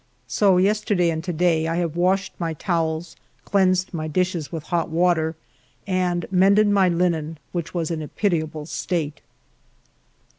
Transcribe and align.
So 0.25 0.57
yesterday 0.57 1.11
and 1.11 1.23
to 1.25 1.31
day 1.31 1.67
I 1.67 1.75
have 1.75 1.95
washed 1.95 2.33
my 2.39 2.55
towels, 2.55 3.15
cleansed 3.45 3.93
my 3.93 4.07
dishes 4.07 4.51
with 4.51 4.63
hot 4.63 4.89
water, 4.89 5.35
and 5.85 6.25
mended 6.31 6.67
my 6.69 6.89
linen, 6.89 7.37
which 7.51 7.75
was 7.75 7.91
in 7.91 8.01
a 8.01 8.07
pitiable 8.07 8.65
state. 8.65 9.21